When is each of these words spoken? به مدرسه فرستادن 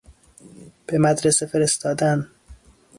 به 0.87 0.97
مدرسه 0.97 1.45
فرستادن 1.45 2.27